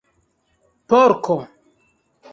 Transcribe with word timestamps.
porko 0.89 1.37